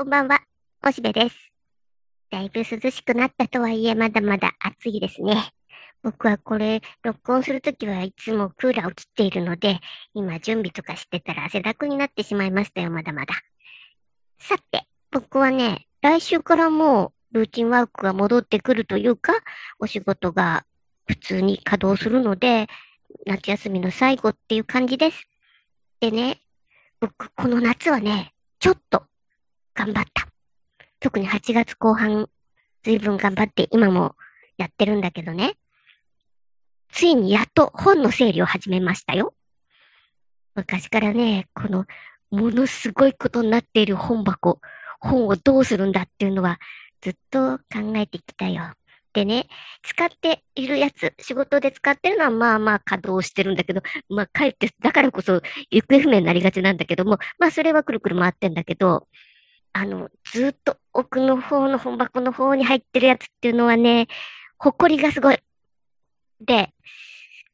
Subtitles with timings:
[0.00, 0.40] こんばんは、
[0.82, 1.36] おしべです。
[2.30, 5.52] だいぶ涼しくなったとはいえ、まだまだ暑いですね。
[6.02, 9.78] 僕はこれ、録音するときはいつもクーラーを切っているので、
[10.14, 13.34] 今準備とかしてたら汗だくになってしまいましたよ、まだまだ。
[14.38, 19.34] さて、僕はね、来週からもうルーチンワークが戻ってくるというか、
[19.80, 20.64] お仕事が
[21.08, 22.68] 普通に稼働するので、
[23.26, 25.28] 夏休みの最後っていう感じです。
[26.00, 26.40] でね、
[27.00, 29.09] 僕、この夏はね、ちょっと
[29.74, 30.28] 頑張った。
[31.00, 32.28] 特に8月後半、
[32.82, 34.16] 随分頑張って今も
[34.56, 35.54] やってるんだけどね。
[36.92, 39.34] ついにやっと本の整理を始めましたよ。
[40.54, 41.86] 昔からね、この
[42.30, 44.60] ものすごいことになっている本箱、
[45.00, 46.58] 本をどうするんだっていうのは
[47.00, 48.72] ずっと考えてきたよ。
[49.12, 49.48] でね、
[49.82, 55.40] 使っているやつ、仕事で使ってるのはまあまあ稼働してるんだけど、まあ帰って、だからこそ
[55.70, 59.08] 行方不明になりがちなんだけども、まあそれはくるくる回ってんだけど、
[59.72, 64.08] あの、ずっと奥の方の本箱の方に入ってるやつっていうのはね、
[64.58, 65.38] 埃がすごい。
[66.40, 66.72] で、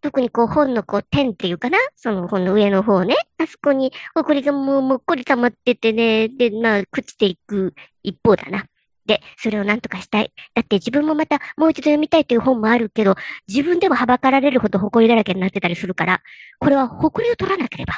[0.01, 3.17] 特にこう本のこう点っていうかなその本の上の方ね。
[3.39, 6.29] あそこに埃がもうもっこり溜まっててね。
[6.29, 8.67] で、まあ、朽ちていく一方だな。
[9.07, 10.33] で、それをなんとかしたい。
[10.55, 13.15] だって自分もまたもう一度読みたいという本もあるけど、
[13.49, 16.23] 自分でもはばかられるほど埃だらけになってたりするから、
[16.59, 17.95] これは埃を取らなければ、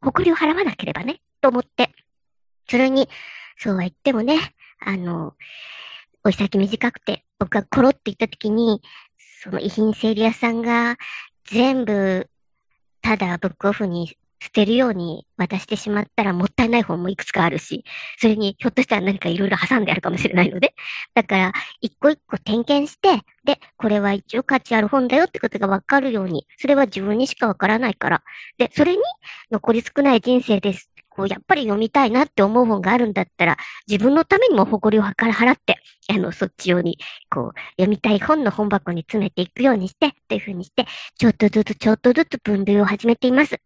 [0.00, 1.90] 埃を払わなければね、と思って。
[2.68, 3.08] それに、
[3.56, 4.38] そうは言ってもね、
[4.80, 5.34] あの、
[6.24, 8.82] お先短くて、僕がコロって言った時に、
[9.42, 10.96] その遺品整理屋さんが
[11.44, 12.28] 全部、
[13.02, 17.84] ただブックオフに捨てるように渡してしまったらもったいない本もいくつかあるし、
[18.18, 20.74] それにひょっとしたら何かいろいろ挟んであるかもしれないので、
[21.14, 28.22] だから一個一個点検して、で、これは一応価値ある本だよってことがわかるように、それは自分にしかわからないから、
[28.58, 29.02] で、それに
[29.50, 33.56] 残り少ない人生ですこう、やっぱり読みたいなって思う本があるんだったら、
[33.88, 35.78] 自分のためにも誇りを払って、
[36.10, 36.98] あの、そっち用に、
[37.30, 40.86] こう、読みたい本の本箱に詰めていくようにして、というふうにして、
[41.18, 43.58] ちょっとずつちょっとずつ分類を始めています。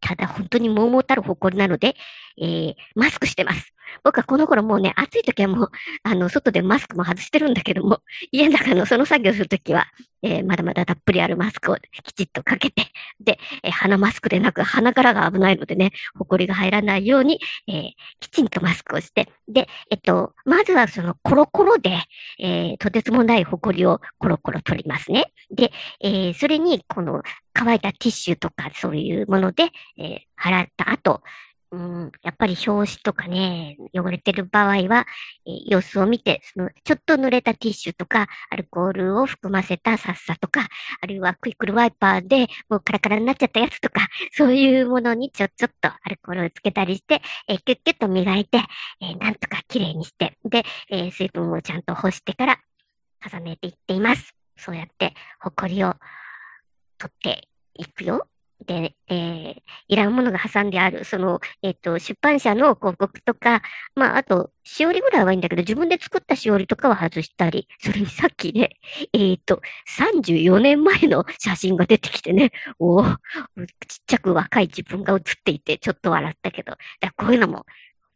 [0.00, 1.96] ただ本当にもうもたる誇りなので、
[2.40, 3.72] えー、マスクしてます。
[4.04, 5.70] 僕はこの頃もうね、暑い時はもう、
[6.02, 8.00] あの、外でマスクも外してるんだけども、
[8.32, 9.86] 家の中のその作業するときは、
[10.22, 12.86] えー、まだまだたっぷりあるマスクをきちっとかけて、
[13.20, 17.90] で、えー、鼻マスクでなく鼻からが危ないのでね、埃が入らないように、えー、
[18.20, 21.98] きちんとマスクをして、で、えっと、まずはそのコロコロで、
[22.38, 25.32] えとてつもない埃をコロコロ取りますね。
[25.50, 27.22] で、えそれに、この
[27.52, 31.22] 乾いたティッシュとかそういうもので、え払った後、
[31.70, 35.06] うん、やっぱり表紙とかね、汚れてる場合は、
[35.46, 40.66] えー、様子を見て、その、ちょっと濡れたティッシュとか、アルコールを含ませたサッサとか、
[41.02, 48.62] あるいはクイックルワイパーで、もうカラカラになっちゃったやつとか、そういうものにちょ、ちょっとアルコールをつけたりして、えー、キュッキュッと磨いて、
[49.02, 52.58] えー、なんとか綺麗にして、で、え水分をちゃんと干してから
[53.30, 54.34] 重ねていっています。
[54.56, 55.94] そうやって、ほこりを
[56.96, 58.26] 取っていくよ。
[58.66, 63.62] で、えー、いらんものが挟んである、その、えっ、ー、と、出版社の広告とか、
[63.94, 68.76] まあ、あと、しおりぐらいはいいんだけど、自分で作ったしおりとかは外したり、 それにさっきね、
[69.12, 69.62] えっ、ー、と、
[69.98, 73.16] 34年前の写真が出てきてね、 おちっ
[74.06, 77.64] ちゃく若い自分が写っていて、ちょっと笑ったけど、だこういうのも、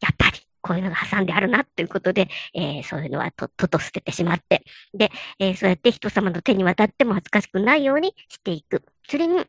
[0.01, 4.65] やっぱり、こういうのが挟んであるな、ということで、えー、そういうのはとっとと捨ててしまって、
[4.95, 8.85] で、えー、そうやって人様の手に渡っても恥ずかしくないようにしていく。
[9.09, 9.45] それに、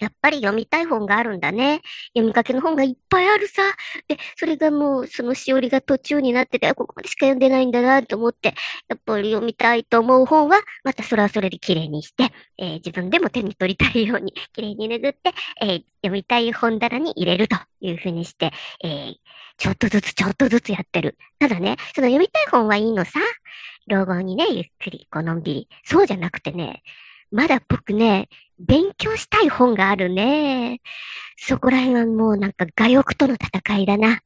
[0.00, 1.82] やっぱり読みたい本があるんだね。
[2.14, 3.62] 読みかけの本がいっぱいあるさ。
[4.08, 8.54] で、それがもう、そのしおりが途中になってて、ここまでしか読んでないんだなと思って、
[8.88, 18.52] やっぱり読みたいと思う本は、またそれはそれで綺麗にして、えー、自分でも手に取りたいように綺麗に拭って、えー、読みたい本棚に入れるというふうにして、
[18.82, 19.14] えー、
[19.58, 21.18] ちょっとずつちょっとずつやってる。
[21.38, 23.20] ただね、その読みたい本はいいのさ。
[23.86, 25.68] 老後にね、ゆっくり、こうのんびり。
[25.84, 26.82] そうじゃなくてね、
[27.30, 28.28] まだ僕ね、
[28.60, 30.80] 勉強したい本があるね。
[31.36, 34.20] そこら辺はもうなんか画欲との戦いだな。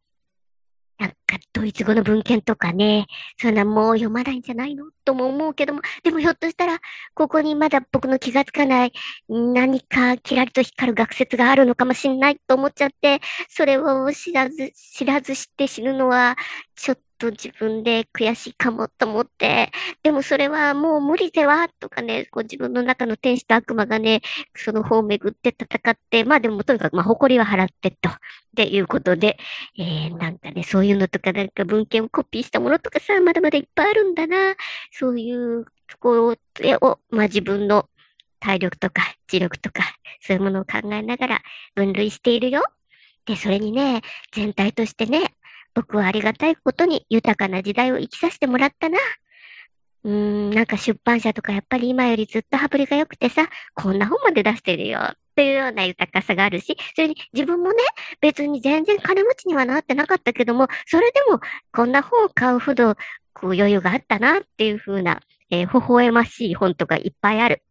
[0.96, 1.16] なんか、
[1.52, 3.06] ドイツ語の文献とかね、
[3.40, 4.84] そんなもう読まないんじゃないの？
[5.04, 6.78] とも思うけども、でもひょっとしたら、
[7.14, 8.92] ここにまだ僕の気がつかない
[9.28, 16.37] 何かキラリと光る学説があるのかもしんないと思っちゃって、それを知らず、知らずして死ぬのは、
[16.76, 19.73] ちょっと自分で悔しいかもと思って、
[20.03, 24.21] でもそれはもう無理ではとかね、こう自分の中の天使と悪魔がね、
[24.55, 28.12] その方を巡って戦って、まあでもとにかくまあ誇りは払ってと、っ
[28.56, 29.38] ていうことで、
[29.79, 34.55] えー、なんかね、そういうのとかなんか文献をコピーしたものとかさ、まだまだいっぱいあるんだな。
[34.93, 37.88] そういうところを、まあ自分の
[38.41, 39.82] 体力とか、知力とか、
[40.21, 41.43] そういうものを考えながら
[41.75, 42.62] 分類しているよ。
[43.26, 45.35] で、それにね、全体としてね、
[45.75, 48.99] 僕はありがたいことに豊かな時代を生きさせてもらったな。
[50.05, 57.76] うーん、なんか出版社とかやっぱり今よりずっと羽振りが良くてさ、こんな本まで出してるよっていうような豊かさがあるし、それに自分もね、
[58.21, 61.41] 別に全然金持ちにはなってなかったけども、それでも
[61.73, 62.94] こんな本を買うほど
[63.32, 67.62] こう余裕があったなっていう風な、えー、微笑ましい本とかいっぱいある。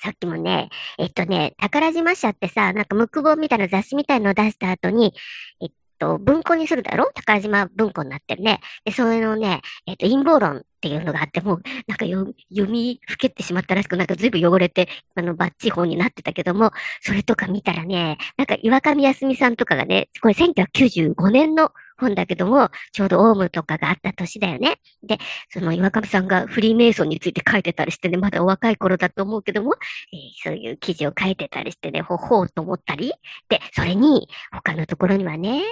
[0.00, 5.12] さっきもね、えっとね、宝島社ってさ、なんかムック本みたいな雑誌みたいのを出した後に、
[5.60, 7.10] えっと、文庫にするだろ？
[7.14, 8.60] 高島文庫になってるね。
[8.84, 12.34] で、それのね、えっと、陰謀論っていうのがあって、もう、なんか読
[12.70, 16.70] みふけってしまったらしく、なんか随分汚れて、あの、バッチ本になってたけども、
[17.00, 24.76] それとか見たらね、なんか岩上康美さんとかがね、これ1995年の本だけども、ちょうどオウムとかがあった年だよね。
[25.02, 25.18] で、
[25.50, 29.74] その岩上さんがフリーメイソンについて書いてたりしてね、まだお若い頃だと思うけども、
[30.12, 33.12] えー、そういう記事を書いてたりしてね、ほほうと思ったり。
[33.48, 35.62] で、それに、他のところにはね、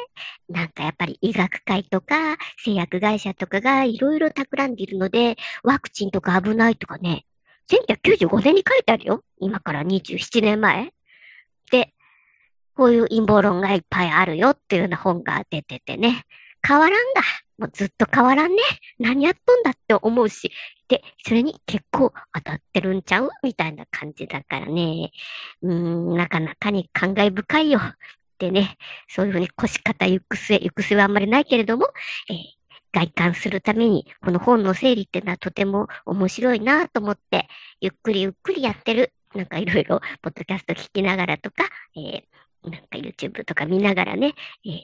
[0.49, 7.27] なんかやっぱり医学会とか、製薬会社とかがいろいろ企んでいるので、ワクチンとか危ないとかね、
[7.69, 9.23] 1995年に書いてあるよ。
[9.39, 10.93] 今から27年前。
[11.71, 11.93] で、
[12.75, 16.25] こういう陰謀論がいっぱいあるよっていうような本が出ててね。
[16.67, 17.23] 変わらんだ。
[17.59, 18.63] もうずっと変わらんね。
[18.99, 20.53] 何やっとんだって思うし。
[20.89, 23.31] で、それに結構当たってるんちゃう？
[23.43, 25.11] みたいな感じだからね。
[25.63, 27.81] うーん、なかなかに感慨深いよ。
[28.39, 28.77] でね、
[29.09, 31.89] そういうふうに腰肩行く末、行く末はあんまりないけれども、
[32.29, 32.37] えー、
[32.97, 37.47] 外観するために、この本の整理っていうのはとても面白いなと思って、
[37.79, 39.13] ゆっくりゆっくりやってる。
[39.35, 41.65] なんかいろいろ、ポッドキャスト聞きながらとか、
[41.95, 44.33] えー、なんか YouTube とか見ながらね、
[44.65, 44.81] えー、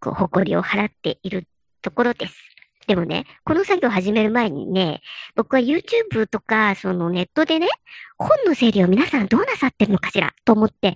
[0.00, 1.46] こう、誇りを払っている
[1.82, 2.34] ところです。
[2.86, 5.02] でもね、この作業を始める前にね、
[5.36, 7.68] 僕は YouTube とか、そのネットでね、
[8.16, 10.94] 本の整理を皆さんどうなさってるのかしらと思って、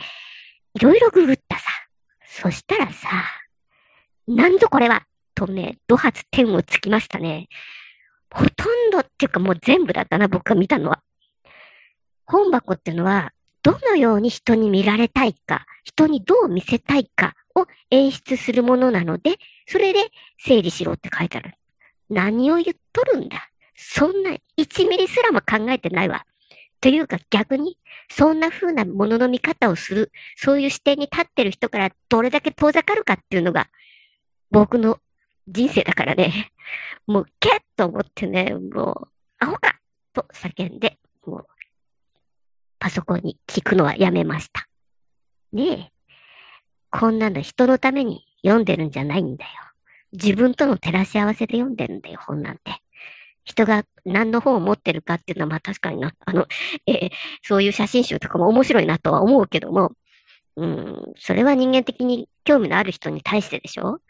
[0.75, 1.65] いろいろググったさ。
[2.25, 3.09] そしたらさ、
[4.27, 5.05] なんぞこれは
[5.39, 7.49] とね、土発点をつきましたね。
[8.35, 11.01] ほとんどっていうかもう全部だったな、僕が見たのは。
[12.27, 13.33] 本箱っていうのは、
[13.63, 19.37] どのように人に見られたいか、人にどう見せたいかを演出するものなので、
[19.69, 21.55] それで整理しろって書いてある。
[22.11, 26.27] 何を言っとるんだそんな1ミリすらも考えてないわ。
[26.81, 27.79] というか逆に、
[28.11, 33.69] そんな風なものの見方をする、そういう視点に立ってる人からどれだけ遠ざかるかっていうのが、
[34.51, 34.99] 僕の
[35.49, 36.53] 人生だからね。
[37.07, 39.09] もう、けっと思ってね、もう、
[39.39, 39.81] アホか
[40.13, 41.47] と叫んで、もう、
[42.79, 44.69] パソコンに聞くのはやめました。
[45.53, 45.93] ねえ。
[46.91, 49.51] こんなの人のために読んでるんじゃないんだよ。
[50.13, 52.83] 自分との照らし合わせで読んでるんだよ、本なんて。
[53.45, 56.47] 人が何の本を持ってるかっていうのは、まあ確かにな、あの、
[56.87, 57.11] えー、
[57.43, 59.93] そういう写真集とかも面白いなとは思うけども、
[60.57, 64.01] うん、それは人間的に興味のある人に対してでしょ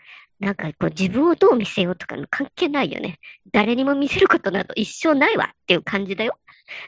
[0.40, 3.18] なんかこう自分をどう見せようとかの関係ないよね。
[3.52, 6.38] 誰にも見せることなど一生ないわっていう感じだよ。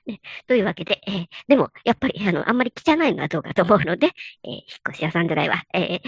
[0.06, 4.08] ね、というわけで、えー、でも、やっぱり、あの、あんまり汚いのはどうかと思うので、
[4.44, 5.62] えー、引っ越し屋さんじゃないわ。
[5.74, 6.00] えー、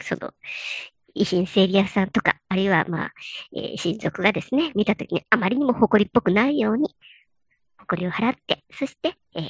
[0.00, 0.32] その、
[1.14, 3.12] 遺品整理屋さんとか、あるいは、まあ、
[3.54, 6.94] えー、親族がですね、見たときにあまりにも誇りっぽくないように、
[7.78, 9.48] 誇りを払って、そして、えー、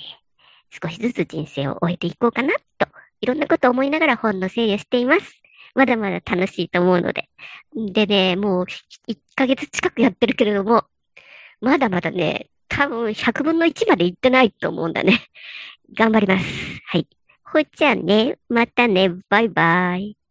[0.82, 2.88] 少しずつ人生を終えていこうかな、と、
[3.20, 5.41] いろんなことを思いながら本の整理をしています。
[5.74, 7.28] まだまだ楽しいと思うので。
[7.74, 10.84] でね、もう1ヶ月近くやってるけれども、
[11.60, 15.20] まだまだね、多分100分の1までいってないと思うんだね。
[15.96, 16.46] 頑張ります。
[16.86, 17.06] はい。
[17.44, 18.38] ほいちゃんね。
[18.48, 19.10] またね。
[19.28, 20.21] バイバイ。